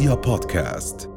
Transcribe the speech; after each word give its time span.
رؤيا 0.00 0.14
بودكاست. 0.14 1.10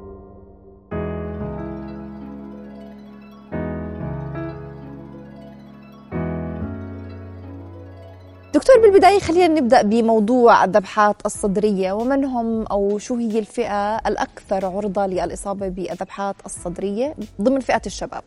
دكتور 8.54 8.82
بالبداية 8.82 9.20
خلينا 9.20 9.48
نبدأ 9.48 9.82
بموضوع 9.82 10.64
الذبحات 10.64 11.16
الصدرية 11.26 11.94
ومن 11.94 12.26
هم 12.26 12.64
أو 12.64 12.98
شو 12.98 13.16
هي 13.16 13.40
الفئة 13.40 13.98
الأكثر 13.98 14.66
عرضة 14.66 15.06
للإصابة 15.06 15.68
بالذبحات 15.68 16.36
الصدرية 16.46 17.16
ضمن 17.42 17.60
فئة 17.60 17.82
الشباب؟ 17.86 18.24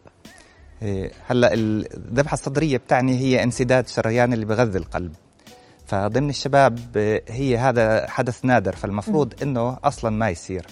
إيه، 0.83 1.13
هلأ 1.27 1.55
الذبحة 1.55 2.35
الصدرية 2.35 2.77
بتعني 2.77 3.19
هي 3.19 3.43
انسداد 3.43 3.89
شريان 3.89 4.33
اللي 4.33 4.45
بغذي 4.45 4.79
القلب. 4.79 5.13
فضمن 5.87 6.31
الشباب 6.31 6.79
هي 7.29 7.57
هذا 7.57 8.11
حدث 8.11 8.45
نادر 8.45 8.77
فالمفروض 8.77 9.35
إنه 9.43 9.79
أصلا 9.85 10.11
ما 10.11 10.31
يصير. 10.31 10.67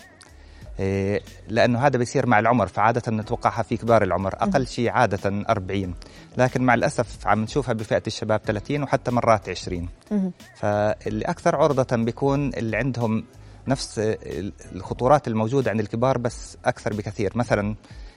إيه، 0.81 1.23
لأنه 1.49 1.79
هذا 1.79 1.99
بيصير 1.99 2.27
مع 2.27 2.39
العمر 2.39 2.67
فعادة 2.67 3.13
نتوقعها 3.13 3.63
في 3.63 3.77
كبار 3.77 4.03
العمر 4.03 4.35
أقل 4.35 4.67
شيء 4.67 4.91
عادة 4.91 5.45
40 5.49 5.95
لكن 6.39 6.63
مع 6.63 6.75
الأسف 6.75 7.27
عم 7.27 7.43
نشوفها 7.43 7.75
بفئة 7.75 8.03
الشباب 8.07 8.41
30 8.47 8.83
وحتى 8.83 9.11
مرات 9.11 9.49
20 9.49 9.89
فاللي 10.55 11.25
أكثر 11.25 11.57
عرضة 11.57 11.97
بيكون 11.97 12.49
اللي 12.55 12.77
عندهم 12.77 13.25
نفس 13.69 13.99
الخطورات 14.73 15.29
الموجودة 15.29 15.71
عند 15.71 15.81
الكبار 15.81 16.19
بس 16.19 16.57
أكثر 16.65 16.93
بكثير. 16.95 17.33
مثلا 17.35 17.75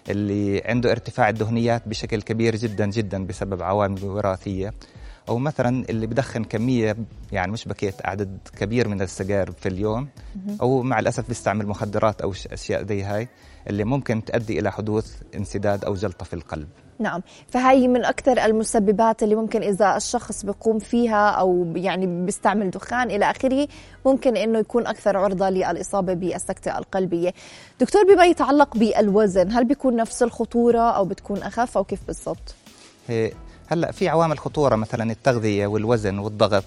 اللي 0.09 0.62
عنده 0.66 0.92
ارتفاع 0.92 1.30
الدهنيات 1.30 1.88
بشكل 1.88 2.22
كبير 2.22 2.56
جدا 2.56 2.86
جدا 2.86 3.26
بسبب 3.26 3.64
عوامل 3.64 4.06
وراثية. 4.06 4.73
أو 5.30 5.38
مثلا 5.38 5.86
اللي 5.90 6.08
بدخن 6.08 6.44
كمية 6.44 6.95
يعني 7.31 7.52
مش 7.52 7.67
بكيت 7.67 8.05
عدد 8.05 8.38
كبير 8.59 8.88
من 8.88 9.02
السجائر 9.02 9.52
في 9.52 9.70
اليوم 9.70 10.08
أو 10.62 10.81
مع 10.84 11.00
الأسف 11.00 11.27
بيستعمل 11.27 11.67
مخدرات 11.67 12.22
أو 12.22 12.34
أشياء 12.52 12.86
زي 12.86 13.03
هاي 13.03 13.28
اللي 13.67 13.84
ممكن 13.84 14.25
تؤدي 14.25 14.59
إلى 14.59 14.72
حدوث 14.72 15.22
انسداد 15.36 15.86
أو 15.86 15.94
جلطة 15.94 16.25
في 16.25 16.34
القلب. 16.34 16.67
نعم. 17.00 17.22
فهي 17.47 17.88
من 17.88 18.06
أكثر 18.06 18.45
المسببات 18.45 19.23
اللي 19.23 19.36
ممكن 19.36 19.64
إذا 19.64 19.97
الشخص 19.97 20.45
بيقوم 20.45 20.80
فيها 20.80 21.30
أو 21.30 21.73
يعني 21.75 22.25
بيستعمل 22.25 22.69
دخان 22.69 23.12
إلى 23.12 23.31
آخره 23.31 23.67
ممكن 24.06 24.38
إنه 24.38 24.59
يكون 24.59 24.88
أكثر 24.88 25.17
عرضة 25.17 25.50
للإصابة 25.50 26.14
بالسكتة 26.14 26.78
القلبية. 26.78 27.34
دكتور 27.80 28.03
بما 28.03 28.25
يتعلق 28.25 28.78
بالوزن 28.78 29.52
هل 29.52 29.66
بيكون 29.66 29.95
نفس 29.95 30.23
الخطورة 30.23 30.80
أو 30.80 31.06
بتكون 31.06 31.38
أخف 31.38 31.78
أو 31.78 31.84
كيف 31.84 32.00
بالضبط؟ 32.08 32.56
هلا 33.68 33.92
في 33.92 34.10
عوامل 34.10 34.40
خطورة 34.40 34.76
مثلا 34.76 35.12
التغذية 35.12 35.68
والوزن 35.68 36.20
والضغط. 36.20 36.64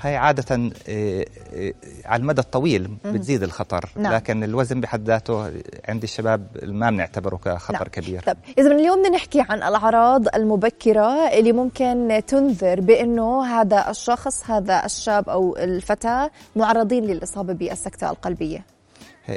هاي 0.00 0.16
عادة 0.16 0.54
آه، 0.88 1.24
آه، 1.54 1.74
على 2.04 2.20
المدى 2.20 2.40
الطويل 2.40 2.90
بتزيد 3.04 3.42
الخطر. 3.42 3.88
نعم. 3.96 4.12
لكن 4.12 4.44
الوزن 4.44 4.80
بحد 4.80 5.06
ذاته 5.06 5.52
عند 5.88 6.02
الشباب 6.02 6.46
ما 6.62 6.90
بنعتبره 6.90 7.36
كخطر 7.36 7.72
نعم. 7.74 7.84
كبير. 7.84 8.22
طب 8.22 8.36
إذا 8.58 8.68
من 8.68 8.78
اليوم 8.78 8.98
بدنا 8.98 9.16
نحكي 9.16 9.40
عن 9.40 9.62
الأعراض 9.62 10.34
المبكرة 10.34 11.28
اللي 11.28 11.52
ممكن 11.52 12.22
تنذر 12.26 12.80
بأنه 12.80 13.44
هذا 13.44 13.90
الشخص 13.90 14.50
هذا 14.50 14.84
الشاب 14.84 15.28
أو 15.28 15.56
الفتاة 15.56 16.30
معرضين 16.56 17.04
للإصابة 17.04 17.52
بالسكتة 17.52 18.10
القلبية. 18.10 18.73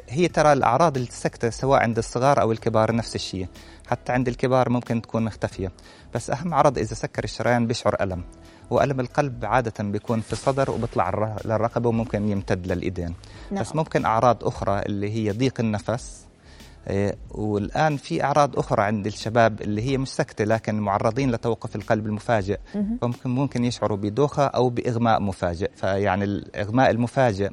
هي 0.10 0.28
ترى 0.28 0.54
الأعراض 0.54 0.98
السكتة 0.98 1.50
سواء 1.50 1.82
عند 1.82 1.98
الصغار 1.98 2.42
أو 2.42 2.52
الكبار 2.52 2.96
نفس 2.96 3.16
الشيء. 3.16 3.48
حتى 3.88 4.12
عند 4.12 4.28
الكبار 4.28 4.70
ممكن 4.70 5.02
تكون 5.02 5.24
مختفية. 5.24 5.72
بس 6.16 6.30
أهم 6.30 6.54
عرض 6.54 6.78
إذا 6.78 6.96
سكر 6.96 7.24
الشريان 7.24 7.68
بيشعر 7.68 7.96
ألم. 8.02 8.24
وألم 8.70 9.00
القلب 9.00 9.46
عادة 9.46 9.84
بيكون 9.84 10.22
في 10.22 10.34
الصدر 10.34 10.72
وبيطلع 10.72 11.36
للرقبة 11.46 11.90
وممكن 11.90 12.30
يمتد 12.30 12.68
للإيدين. 12.68 13.14
نعم. 13.52 13.62
بس 13.62 13.76
ممكن 13.76 14.06
أعراض 14.06 14.44
أخرى 14.44 14.80
اللي 14.80 15.12
هي 15.12 15.32
ضيق 15.32 15.60
النفس 15.60 16.28
إيه، 16.90 17.16
والآن 17.32 17.98
في 17.98 18.24
أعراض 18.24 18.60
أخرى 18.60 18.84
عند 18.84 19.06
الشباب 19.06 19.62
اللي 19.62 19.82
هي 19.82 19.98
مش 19.98 20.08
سكتة 20.08 20.44
لكن 20.44 20.80
معرضين 20.80 21.32
لتوقف 21.32 21.76
القلب 21.76 22.06
المفاجئ. 22.06 22.60
ممكن 22.76 23.30
ممكن 23.30 23.66
يشعروا 23.66 23.98
بدوخة 23.98 24.46
أو 24.46 24.70
بإغماء 24.70 25.22
مفاجئ. 25.22 25.72
فيعني 25.76 26.24
الإغماء 26.24 26.90
المفاجئ 26.90 27.50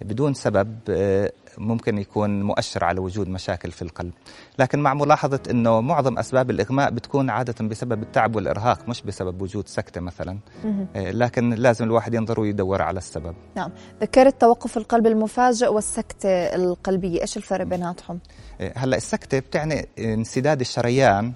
بدون 0.00 0.34
سبب 0.34 0.78
إيه، 0.88 1.32
ممكن 1.58 1.98
يكون 1.98 2.42
مؤشر 2.42 2.84
على 2.84 3.00
وجود 3.00 3.28
مشاكل 3.28 3.70
في 3.70 3.82
القلب. 3.82 4.12
لكن 4.58 4.78
مع 4.78 4.94
ملاحظة 4.94 5.40
أنه 5.50 5.80
معظم 5.80 6.18
أسباب 6.18 6.50
الإغماء 6.50 6.90
بتكون 6.90 7.30
عادة 7.30 7.68
بسبب 7.68 8.02
التعب 8.02 8.36
والإرهاق 8.36 8.88
مش 8.88 9.02
بسبب 9.02 9.42
وجود 9.42 9.68
سكتة 9.68 10.00
مثلا. 10.00 10.38
آه، 10.96 11.10
لكن 11.10 11.50
لازم 11.50 11.84
الواحد 11.84 12.14
ينظر 12.14 12.40
ويدور 12.40 12.82
على 12.82 12.98
السبب. 12.98 13.34
نعم. 13.56 13.70
ذكرت 14.00 14.40
توقف 14.40 14.76
القلب 14.76 15.06
المفاجئ 15.06 15.68
والسكتة 15.68 16.28
القلبية. 16.30 17.20
إيش 17.20 17.36
الفرق 17.36 17.64
بيناتهم؟ 17.64 18.18
آه، 18.60 18.72
هلأ 18.76 18.96
السكتة 18.96 19.38
بتعني 19.38 19.88
انسداد 19.98 20.60
الشريان 20.60 21.32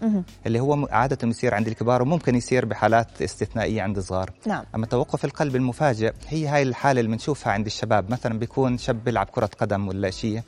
اللي 0.46 0.60
هو 0.60 0.88
عادة 0.90 1.28
يصير 1.28 1.54
عند 1.54 1.66
الكبار 1.66 2.02
وممكن 2.02 2.34
يصير 2.34 2.64
بحالات 2.64 3.22
استثنائية 3.22 3.82
عند 3.82 3.96
الصغار. 3.96 4.30
نعم. 4.46 4.64
أما 4.74 4.86
توقف 4.86 5.24
القلب 5.24 5.56
المفاجئ 5.56 6.12
هي 6.28 6.46
هاي 6.46 6.62
الحالة 6.62 7.00
اللي 7.00 7.10
بنشوفها 7.10 7.52
عند 7.52 7.66
الشباب. 7.66 8.10
مثلا 8.10 8.38
بيكون 8.38 8.78
شاب 8.78 9.04
بيلعب 9.04 9.26
كرة 9.26 9.50
قدم 9.58 9.88
ولا 9.88 10.10
شيء 10.12 10.42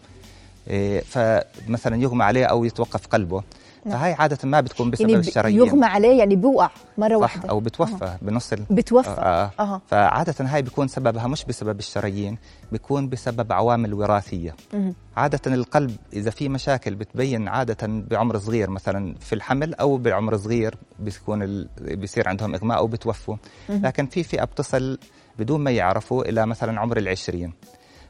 إيه، 0.69 1.01
فمثلا 1.01 2.03
يغمى 2.03 2.25
عليه 2.25 2.45
أو 2.45 2.65
يتوقف 2.65 3.07
قلبه 3.07 3.43
نعم. 3.85 3.99
فهي 3.99 4.13
عادة 4.13 4.39
ما 4.49 4.61
بتكون 4.61 4.91
بسبب 4.91 5.09
يعني 5.09 5.21
الشرايين 5.21 5.59
يغمى 5.59 5.87
عليه 5.87 6.19
يعني 6.19 6.37
بيوقع 6.37 6.71
مرة 6.99 7.17
واحدة 7.17 7.49
أو 7.49 7.61
بتوفى 7.61 8.05
أه. 8.05 8.19
بنص 8.23 8.53
ال... 8.53 8.65
بتوفى 8.71 9.11
آه. 9.11 9.51
آه. 9.61 9.81
فعادة 9.87 10.35
هاي 10.41 10.63
بيكون 10.63 10.89
سببها 10.89 11.27
مش 11.27 11.45
بسبب 11.45 11.79
الشرايين 11.79 12.39
بيكون 12.73 13.09
بسبب 13.09 13.53
عوامل 13.53 13.95
وراثية 13.95 14.57
مه. 14.73 14.95
عادة 15.17 15.55
القلب 15.55 15.97
إذا 16.13 16.31
في 16.31 16.49
مشاكل 16.49 16.95
بتبين 16.95 17.49
عادة 17.49 17.87
بعمر 17.87 18.39
صغير 18.39 18.71
مثلا 18.71 19.15
في 19.21 19.35
الحمل 19.35 19.75
أو 19.75 19.97
بعمر 19.97 20.37
صغير 20.37 20.75
بيكون 20.99 21.43
ال... 21.43 21.69
بيصير 21.81 22.29
عندهم 22.29 22.55
إغماء 22.55 22.79
أو 22.79 22.87
بتوفوا 22.87 23.37
لكن 23.69 24.07
في 24.07 24.23
فئة 24.23 24.45
بتصل 24.45 24.99
بدون 25.39 25.61
ما 25.61 25.71
يعرفوا 25.71 26.25
إلى 26.25 26.47
مثلا 26.47 26.81
عمر 26.81 26.97
العشرين 26.97 27.53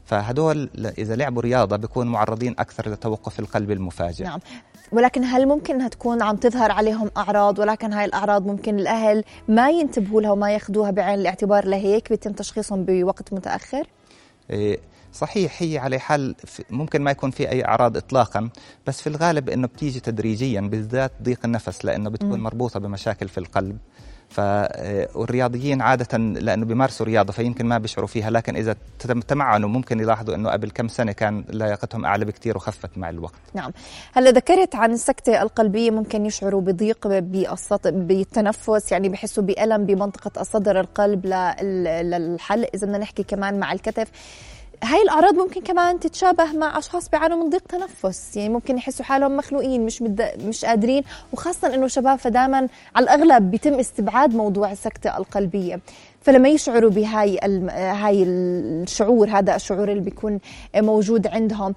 فهدول 0.04 0.70
إذا 0.98 1.16
لعبوا 1.16 1.42
رياضة 1.42 1.76
بيكونوا 1.76 2.12
معرضين 2.12 2.54
أكثر 2.58 2.90
لتوقف 2.90 3.40
القلب 3.40 3.70
المفاجئ. 3.70 4.24
نعم. 4.24 4.40
ولكن 4.92 5.24
هل 5.24 5.46
ممكن 5.46 5.74
إنها 5.74 5.88
تكون 5.88 6.22
عم 6.22 6.36
تظهر 6.36 6.72
عليهم 6.72 7.10
أعراض؟ 7.16 7.58
ولكن 7.58 7.92
هاي 7.92 8.04
الأعراض 8.04 8.46
ممكن 8.46 8.78
الأهل 8.78 9.24
ما 9.48 9.70
ينتبهوا 9.70 10.20
لها 10.20 10.30
وما 10.30 10.52
ياخذوها 10.52 10.90
بعين 10.90 11.20
الاعتبار 11.20 11.66
لهيك 11.66 12.08
بيتم 12.08 12.32
تشخيصهم 12.32 12.84
بوقت 12.84 13.32
متأخر؟ 13.32 13.86
صحيح 15.14 15.62
هي 15.62 15.78
على 15.78 15.98
حال 15.98 16.34
ممكن 16.70 17.02
ما 17.02 17.10
يكون 17.10 17.30
في 17.30 17.48
أي 17.48 17.64
أعراض 17.64 17.96
اطلاقا 17.96 18.48
بس 18.86 19.00
في 19.00 19.06
الغالب 19.06 19.48
إنه 19.50 19.66
بتيجي 19.66 20.00
تدريجيا 20.00 20.60
بالذات 20.60 21.12
ضيق 21.22 21.40
النفس 21.44 21.84
لأنه 21.84 22.10
بتكون 22.10 22.40
مربوطة 22.40 22.80
بمشاكل 22.80 23.28
في 23.28 23.38
القلب. 23.38 23.78
فالرياضيين 24.28 25.82
عادة 25.82 26.18
لأنه 26.18 26.64
بيمارسوا 26.66 27.06
رياضة 27.06 27.32
فيمكن 27.32 27.66
ما 27.66 27.78
بيشعروا 27.78 28.08
فيها 28.08 28.30
لكن 28.30 28.56
إذا 28.56 28.76
تمعنوا 29.28 29.68
ممكن 29.68 30.00
يلاحظوا 30.00 30.34
أنه 30.34 30.50
قبل 30.50 30.70
كم 30.70 30.88
سنة 30.88 31.12
كان 31.12 31.44
لياقتهم 31.48 32.04
أعلى 32.04 32.24
بكثير 32.24 32.56
وخفت 32.56 32.98
مع 32.98 33.10
الوقت. 33.10 33.40
نعم. 33.54 33.72
هلا 34.12 34.30
ذكرت 34.30 34.74
عن 34.74 34.92
السكتة 34.92 35.42
القلبية 35.42 35.90
ممكن 35.90 36.26
يشعروا 36.26 36.60
بضيق 36.60 37.08
بالتنفس 37.84 38.92
يعني 38.92 39.08
بحسوا 39.08 39.42
بألم 39.42 39.86
بمنطقة 39.86 40.40
الصدر 40.40 40.80
القلب 40.80 41.26
للحل 41.26 42.64
إذا 42.74 42.86
بدنا 42.86 42.98
نحكي 42.98 43.22
كمان 43.22 43.58
مع 43.58 43.72
الكتف. 43.72 44.08
هاي 44.84 45.02
الأعراض 45.02 45.34
ممكن 45.34 45.60
كمان 45.60 46.00
تتشابه 46.00 46.52
مع 46.52 46.78
أشخاص 46.78 47.08
بيعانوا 47.08 47.44
من 47.44 47.50
ضيق 47.50 47.62
تنفس 47.68 48.36
يعني 48.36 48.48
ممكن 48.48 48.76
يحسوا 48.76 49.04
حالهم 49.04 49.36
مخنوقين 49.36 49.86
مش 49.86 50.02
مد... 50.02 50.22
مش 50.44 50.64
قادرين 50.64 51.02
وخاصة 51.32 51.74
إنه 51.74 51.86
شباب 51.86 52.18
فدائما 52.18 52.68
على 52.96 53.04
الأغلب 53.04 53.50
بيتم 53.50 53.74
استبعاد 53.74 54.34
موضوع 54.34 54.72
السكتة 54.72 55.16
القلبية 55.16 55.80
فلما 56.20 56.48
يشعروا 56.48 56.90
بهاي 56.90 57.38
الم... 57.44 57.70
هاي 57.70 58.22
الشعور 58.22 59.28
هذا 59.28 59.56
الشعور 59.56 59.88
اللي 59.90 60.00
بيكون 60.02 60.40
موجود 60.76 61.26
عندهم 61.26 61.74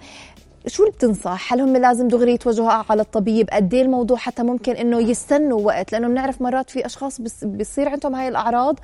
شو 0.67 0.83
اللي 0.83 0.93
بتنصح؟ 0.95 1.53
هل 1.53 1.61
هم 1.61 1.77
لازم 1.77 2.07
دغري 2.07 2.33
يتوجهوا 2.33 2.83
على 2.89 3.01
الطبيب؟ 3.01 3.49
قد 3.49 3.73
إيه 3.73 3.81
الموضوع 3.81 4.17
حتى 4.17 4.43
ممكن 4.43 4.71
إنه 4.71 4.99
يستنوا 4.99 5.61
وقت 5.61 5.91
لأنه 5.91 6.07
بنعرف 6.07 6.41
مرات 6.41 6.69
في 6.69 6.85
أشخاص 6.85 7.21
بيصير 7.43 7.89
عندهم 7.89 8.15
هاي 8.15 8.27
الأعراض 8.27 8.79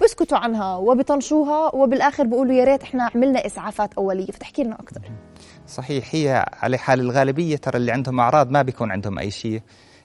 بيسكتوا 0.00 0.38
عنها 0.38 0.76
وبيطنشوها 0.76 1.74
وبالآخر 1.74 2.24
بيقولوا 2.24 2.54
يا 2.54 2.64
ريت 2.64 2.82
إحنا 2.82 3.10
عملنا 3.14 3.46
إسعافات 3.46 3.94
أولية. 3.94 4.26
فتحكي 4.26 4.64
لنا 4.64 4.74
أكثر 4.74 5.00
صحيح 5.68 6.08
هي 6.10 6.46
على 6.52 6.78
حال 6.78 7.00
الغالبية 7.00 7.56
ترى 7.56 7.76
اللي 7.76 7.92
عندهم 7.92 8.20
أعراض 8.20 8.50
ما 8.50 8.62
بيكون 8.62 8.90
عندهم 8.92 9.18
أي 9.18 9.30
شيء. 9.30 9.62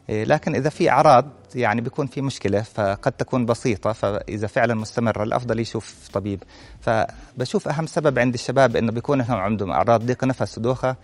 إيه، 0.10 0.24
لكن 0.24 0.56
إذا 0.56 0.70
في 0.70 0.90
أعراض 0.90 1.26
يعني 1.56 1.82
بيكون 1.82 2.08
في 2.08 2.22
مشكلة 2.22 2.62
فقد 2.62 3.12
تكون 3.12 3.46
بسيطة 3.46 3.92
فإذا 3.92 4.48
فعلا 4.48 4.74
مستمرة 4.74 5.24
الأفضل 5.24 5.60
يشوف 5.60 6.10
طبيب. 6.14 6.44
فبشوف 6.82 7.68
أهم 7.68 7.86
سبب 7.86 8.20
عند 8.20 8.34
الشباب 8.34 8.76
إنه 8.76 8.92
بيكون 8.92 9.22
عندهم 9.22 9.72
أعراض 9.72 10.06
ضيق 10.06 10.24
نفس 10.24 10.58
ودوخه 10.58 10.96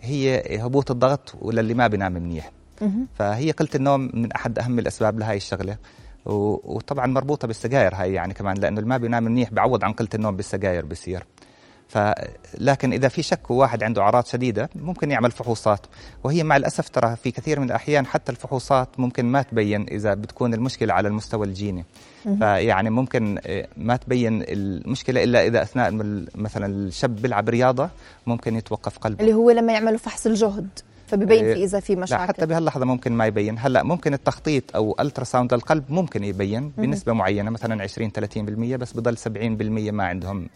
هي 0.00 0.42
هبوط 0.60 0.90
الضغط 0.90 1.34
وللي 1.40 1.74
ما 1.74 1.86
بينام 1.86 2.12
منيح. 2.12 2.50
فهي 3.14 3.50
قله 3.50 3.68
النوم 3.74 4.10
من 4.14 4.32
أحد 4.32 4.58
أهم 4.58 4.78
الأسباب 4.78 5.18
لهي 5.18 5.36
الشغلة. 5.36 5.76
وطبعا 6.26 7.06
مربوطة 7.06 7.48
بالسجاير 7.48 7.94
هاي 7.94 8.12
يعني 8.12 8.34
كمان 8.34 8.56
لأنه 8.56 8.78
اللي 8.78 8.88
ما 8.88 8.96
بينام 8.96 9.24
منيح 9.24 9.50
بعوض 9.52 9.84
عن 9.84 9.92
قلة 9.92 10.08
النوم 10.14 10.36
بالسجاير 10.36 10.84
بصير 10.84 11.26
فلكن 11.90 12.92
إذا 12.92 13.08
في 13.08 13.22
شك 13.22 13.50
وواحد 13.50 13.82
عنده 13.82 14.02
أعراض 14.02 14.26
شديدة 14.26 14.70
ممكن 14.74 15.10
يعمل 15.10 15.30
فحوصات. 15.30 15.86
وهي 16.24 16.42
مع 16.42 16.56
الأسف 16.56 16.88
ترى 16.88 17.16
في 17.16 17.30
كثير 17.30 17.60
من 17.60 17.66
الأحيان 17.66 18.06
حتى 18.06 18.32
الفحوصات 18.32 18.88
ممكن 18.98 19.26
ما 19.26 19.42
تبين 19.42 19.82
إذا 19.82 20.14
بتكون 20.14 20.54
المشكلة 20.54 20.94
على 20.94 21.08
المستوى 21.08 21.46
الجيني. 21.46 21.84
فيعني 22.38 22.90
ممكن 22.90 23.38
آه، 23.46 23.68
ما 23.76 23.96
تبين 23.96 24.44
المشكلة 24.48 25.24
إلا 25.24 25.46
إذا 25.46 25.62
أثناء 25.62 25.90
مثلا 26.34 26.66
الشاب 26.66 27.16
بيلعب 27.16 27.48
رياضة 27.48 27.90
ممكن 28.26 28.56
يتوقف 28.56 28.98
قلبه. 28.98 29.20
اللي 29.20 29.34
هو 29.34 29.50
لما 29.50 29.72
يعملوا 29.72 29.98
فحص 29.98 30.26
الجهد. 30.26 30.68
فببين 31.10 31.38
في 31.38 31.52
إيه، 31.52 31.64
إذا 31.64 31.80
في 31.80 31.96
مشاكل 31.96 32.22
لا 32.22 32.28
حتى 32.28 32.46
بهاللحظة 32.46 32.84
ممكن 32.84 33.12
ما 33.12 33.26
يبين. 33.26 33.58
هلأ 33.58 33.82
ممكن 33.82 34.14
التخطيط 34.14 34.76
أو 34.76 34.96
ultrasound 35.00 35.54
للقلب 35.54 35.84
ممكن 35.88 36.24
يبين 36.24 36.72
بنسبة 36.78 37.12
معينة 37.12 37.50
مثلا 37.50 37.82
20 37.82 38.10
30% 38.10 38.76
بس 38.76 38.92
بضل 38.92 39.16
70% 39.16 39.92
ما 39.92 40.04
عندهم 40.04 40.48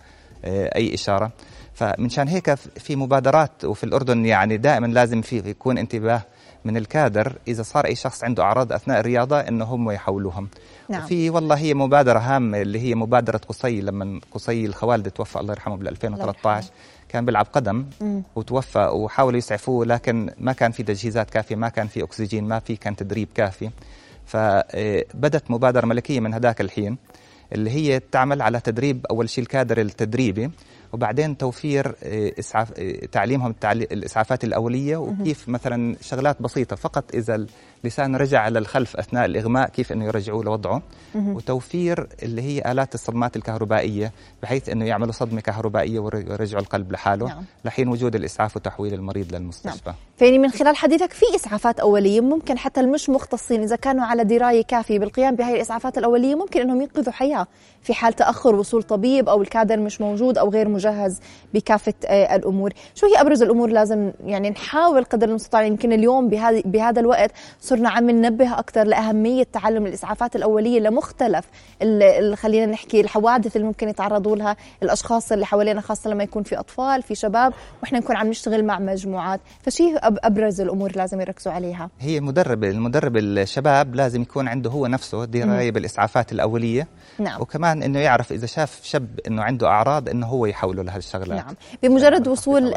آه، 0.45 0.77
أي 0.77 0.95
إشارة. 0.95 1.31
فمنشان 1.75 2.29
هيك 2.29 2.55
في 2.55 2.97
مبادرات 2.97 3.65
وفي 3.65 3.85
الأردن 3.85 4.27
يعني 4.27 4.57
دائما 4.57 4.87
لازم 4.87 5.23
في 5.23 5.37
يكون 5.37 5.79
انتباه 5.79 6.23
من 6.65 6.77
الكادر 6.77 7.39
إذا 7.49 7.63
صار 7.63 7.87
أي 7.87 7.95
شخص 7.95 8.25
عنده 8.25 8.43
أعراض 8.43 8.73
أثناء 8.73 9.01
الرياضة 9.01 9.41
إنه 9.41 9.65
هم 9.65 9.91
يحولوهم 9.91 10.49
نعم. 10.89 11.07
في 11.07 11.31
والله 11.31 11.57
هي 11.57 11.75
مبادرة 11.75 12.19
هامة 12.19 12.61
اللي 12.61 12.81
هي 12.81 12.95
مبادرة 12.95 13.41
قصي 13.49 13.81
لما 13.81 14.21
قصي 14.33 14.67
الخوالد 14.67 15.11
توفى 15.11 15.41
الله 15.41 15.53
يرحمه 15.53 15.77
بال 15.77 15.89
2013 15.89 16.71
كان 17.09 17.25
بيلعب 17.25 17.47
قدم 17.53 17.87
مم. 18.01 18.23
وتوفى 18.37 18.89
وحاولوا 18.93 19.39
يسعفوه 19.39 19.87
لكن 19.87 20.31
ما 20.39 20.53
كان 20.53 20.73
في 20.73 20.83
تجهيزات 20.83 21.31
كافية 21.31 21.57
ما 21.57 21.69
كان 21.69 21.87
في 21.87 22.03
أكسجين 22.03 22.45
ما 22.45 22.59
في 22.59 22.77
كان 22.77 22.97
تدريب 22.97 23.29
كافي 23.35 23.71
فبدت 24.27 25.51
مبادرة 25.51 25.87
ملكية 25.87 26.21
من 26.21 26.35
هذاك 26.35 26.61
الحين 26.61 26.97
اللي 27.53 27.71
هي 27.71 28.01
تعمل 28.13 28.43
على 28.43 28.61
تدريب 28.61 29.07
أول 29.11 29.29
شيء 29.29 29.45
الكادر 29.45 29.81
التدريبي 29.81 30.51
وبعدين 30.95 31.37
توفير 31.37 31.95
آه، 32.03 32.33
إسعاف 32.39 32.73
آه، 32.79 33.07
تعليمهم 33.13 33.53
الإسعافات 33.93 34.45
الأولية 34.45 34.97
وكيف 34.97 35.49
مثلا 35.49 35.97
شغلات 36.01 36.43
بسيطة 36.43 36.77
فقط 36.77 37.15
إذا 37.15 37.47
اللسان 37.85 38.17
رجع 38.17 38.41
على 38.41 38.59
الخلف 38.59 38.97
أثناء 38.97 39.25
الإغماء 39.25 39.69
كيف 39.69 39.93
إنه 39.93 40.05
يرجعوه 40.05 40.45
لوضعه. 40.45 40.83
وتوفير 41.15 42.09
اللي 42.23 42.43
هي 42.43 42.73
آلات 42.73 42.95
الصدمات 42.95 43.37
الكهربائية 43.37 44.13
بحيث 44.43 44.69
إنه 44.69 44.85
يعملوا 44.85 45.13
صدمة 45.13 45.41
كهربائية 45.41 45.99
ويرجعوا 45.99 46.63
القلب 46.63 46.93
لحاله. 46.93 47.27
نعم. 47.27 47.45
لحين 47.65 47.89
وجود 47.89 48.15
الإسعاف 48.15 48.57
وتحويل 48.57 48.95
المريض 48.95 49.35
للمستشفى. 49.35 49.81
نعم. 49.87 49.95
فيعني 50.17 50.39
من 50.39 50.51
خلال 50.51 50.77
حديثك 50.77 51.13
في 51.13 51.27
إسعافات 51.35 51.81
أولية 51.81 52.21
ممكن 52.21 52.59
حتى 52.59 52.81
المش 52.81 53.11
مختصين 53.11 53.63
إذا 53.63 53.77
كانوا 53.77 54.05
على 54.05 54.25
دراية 54.25 54.63
كافية 54.63 54.99
بالقيام 54.99 55.37
بهذه 55.37 55.55
الإسعافات 55.55 55.99
الأولية 55.99 56.35
ممكن 56.35 56.61
إنهم 56.61 56.81
ينقذوا 56.81 57.13
حياة 57.13 57.47
في 57.83 57.95
حال 57.95 58.13
تأخر 58.13 58.55
وصول 58.55 58.83
طبيب 58.83 59.29
أو 59.29 59.43
الكادر 59.43 59.77
مش 59.77 60.01
موجود 60.01 60.39
أو 60.39 60.51
غير 60.51 60.69
مجهز 60.69 61.21
بكافة 61.55 61.95
آه، 62.07 62.37
الأمور. 62.37 62.73
شو 62.95 63.07
هي 63.07 63.21
أبرز 63.21 63.43
الأمور 63.43 63.71
لازم 63.71 64.13
يعني 64.25 64.51
نحاول 64.51 65.05
قدر 65.05 65.29
المستطاع 65.29 65.63
يمكن 65.63 65.93
اليوم 65.93 66.29
بهذا 66.29 66.63
بهذا 66.65 67.01
الوقت؟ 67.01 67.31
صرنا 67.75 67.91
عم 67.91 68.11
ننبه 68.11 68.59
أكثر 68.59 68.85
لأهمية 68.85 69.43
تعلم 69.53 69.87
الإسعافات 69.87 70.37
الأولية 70.37 70.81
لمختلف 70.81 71.45
خلينا 72.35 72.67
نحكي 72.67 73.01
الحوادث 73.01 73.57
اللي 73.57 73.67
ممكن 73.67 73.89
يتعرضوا 73.89 74.37
لها 74.37 74.57
الأشخاص 74.83 75.33
اللي 75.33 75.47
حوالينا 75.47 75.81
خاصة 75.81 76.11
لما 76.11 76.25
يكون 76.25 76.43
في 76.43 76.59
أطفال 76.59 77.03
في 77.03 77.15
شباب 77.15 77.53
وإحنا 77.83 77.99
نكون 77.99 78.17
عم 78.17 78.27
نشتغل 78.27 78.65
مع 78.65 78.79
مجموعات. 78.79 79.41
فشي 79.63 79.97
أبرز 80.03 80.61
الأمور 80.61 80.93
لازم 80.97 81.21
يركزوا 81.21 81.53
عليها. 81.53 81.91
هي 82.01 82.21
مدرب 82.21 82.65
المدرب 82.65 83.17
الشباب 83.17 83.95
لازم 83.95 84.23
يكون 84.23 84.49
عنده 84.49 84.71
هو 84.71 84.87
نفسه 84.87 85.25
دراية 85.25 85.71
بالإسعافات 85.71 86.33
الأولية. 86.33 86.89
نعم. 87.19 87.41
وكمان 87.41 87.83
إنه 87.83 87.99
يعرف 87.99 88.33
إذا 88.33 88.47
شاف 88.47 88.81
شاب 88.83 89.21
إنه 89.27 89.43
عنده 89.43 89.69
أعراض 89.69 90.09
إنه 90.09 90.27
هو 90.27 90.47
يحوله 90.47 90.83
لهالشغلات. 90.83 91.45
نعم. 91.45 91.55
بمجرد 91.83 92.29
وصول 92.29 92.75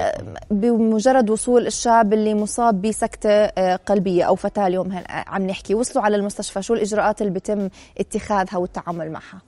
بمجرد 0.51 1.29
وصول 1.29 1.67
الشاب 1.67 2.13
اللي 2.13 2.33
مصاب 2.33 2.81
بسكتة 2.81 3.29
آه، 3.29 3.75
قلبية 3.75 4.23
أو 4.23 4.35
فتاه 4.35 4.67
اليوم 4.67 4.86
عم 5.27 5.47
نحكي 5.47 5.75
وصلوا 5.75 6.05
على 6.05 6.15
المستشفى 6.15 6.61
شو 6.61 6.73
الإجراءات 6.73 7.21
اللي 7.21 7.33
بيتم 7.33 7.69
اتخاذها 7.99 8.57
والتعامل 8.57 9.11
معها. 9.11 9.41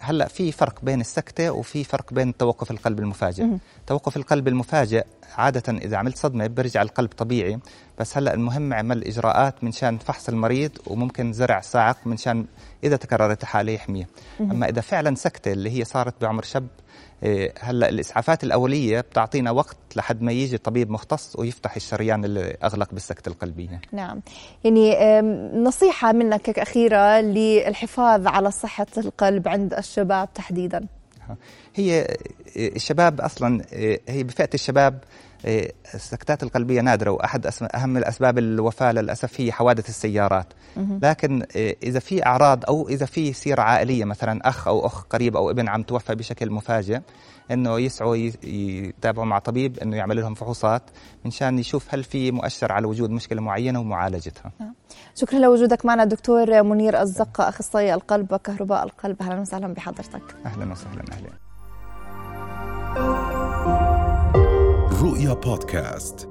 هلا 0.00 0.28
في 0.28 0.52
فرق 0.52 0.78
بين 0.82 1.00
السكتة 1.00 1.50
وفي 1.50 1.84
فرق 1.84 2.12
بين 2.12 2.36
توقف 2.36 2.70
القلب 2.70 2.98
المفاجئ. 2.98 3.46
توقف 3.86 4.16
القلب 4.16 4.48
المفاجئ 4.48 5.04
عادة 5.36 5.78
إذا 5.78 5.96
عملت 5.96 6.16
صدمة 6.16 6.46
بيرجع 6.46 6.82
القلب 6.82 7.10
طبيعي 7.16 7.58
بس 7.98 8.16
هلا 8.16 8.34
المهم 8.34 8.74
عمل 8.74 9.04
إجراءات 9.04 9.64
من 9.64 9.72
شان 9.72 9.98
فحص 9.98 10.28
المريض 10.28 10.70
وممكن 10.86 11.32
زرع 11.32 11.60
صاعق 11.60 11.96
من 12.06 12.16
شان 12.16 12.46
إذا 12.84 12.96
تكررت 12.96 13.42
الحاله 13.42 13.72
يحميه. 13.72 14.08
أما 14.40 14.68
إذا 14.68 14.80
فعلا 14.80 15.14
سكتة 15.14 15.52
اللي 15.52 15.78
هي 15.78 15.84
صارت 15.84 16.14
بعمر 16.20 16.42
شاب 16.42 16.66
إيه، 17.22 17.54
هلا 17.60 17.88
الإسعافات 17.88 18.44
الأولية 18.44 19.00
بتعطينا 19.00 19.50
وقت 19.50 19.76
لحد 19.96 20.22
ما 20.22 20.32
يجي 20.32 20.58
طبيب 20.58 20.90
مختص 20.90 21.36
ويفتح 21.38 21.76
الشريان 21.76 22.24
اللي 22.24 22.56
أغلق 22.64 22.88
بالسكتة 22.92 23.28
القلبية. 23.28 23.80
نعم، 23.92 24.20
يعني 24.64 25.20
نصيحة 25.58 26.12
منك 26.12 26.58
أخيرة 26.58 27.20
للحفاظ 27.20 28.26
على 28.26 28.50
صحة 28.50 28.86
القلب 28.98 29.48
عند 29.48 29.63
الشباب 29.72 30.28
تحديدا. 30.34 30.86
هي 31.74 32.16
الشباب 32.56 33.20
أصلا 33.20 33.62
هي 34.08 34.22
بفئة 34.22 34.50
الشباب 34.54 34.98
السكتات 35.94 36.42
القلبية 36.42 36.80
نادرة 36.80 37.10
وأحد 37.10 37.50
أهم 37.74 37.96
الأسباب 37.96 38.38
الوفاة 38.38 38.92
للأسف 38.92 39.40
هي 39.40 39.52
حوادث 39.52 39.88
السيارات 39.88 40.46
لكن 41.02 41.46
إذا 41.82 41.98
في 41.98 42.26
أعراض 42.26 42.64
أو 42.64 42.88
إذا 42.88 43.06
في 43.06 43.32
سيرة 43.32 43.62
عائلية 43.62 44.04
مثلا 44.04 44.48
أخ 44.48 44.68
أو 44.68 44.86
أخ 44.86 45.02
قريب 45.02 45.36
أو 45.36 45.50
ابن 45.50 45.68
عم 45.68 45.82
توفى 45.82 46.14
بشكل 46.14 46.50
مفاجئ 46.50 47.00
إنه 47.50 47.80
يسعوا 47.80 48.16
يتابعوا 48.44 49.26
مع 49.26 49.38
طبيب 49.38 49.78
إنه 49.78 49.96
يعمل 49.96 50.16
لهم 50.16 50.34
فحوصات 50.34 50.82
منشان 51.24 51.58
يشوف 51.58 51.94
هل 51.94 52.04
في 52.04 52.30
مؤشر 52.30 52.72
على 52.72 52.86
وجود 52.86 53.10
مشكلة 53.10 53.42
معينة 53.42 53.80
ومعالجتها. 53.80 54.52
شكرا 55.14 55.38
لوجودك 55.38 55.84
معنا 55.86 56.04
دكتور 56.04 56.62
منير 56.62 57.00
الزقه 57.02 57.48
أخصائي 57.48 57.94
القلب 57.94 58.32
وكهرباء 58.32 58.84
القلب 58.84 59.22
أهلا 59.22 59.40
وسهلا 59.40 59.74
بحضرتك. 59.74 60.22
أهلا 60.46 60.72
وسهلا 60.72 61.04
أهلا. 61.12 61.30
رؤيا 65.02 65.32
بودكاست 65.34 66.28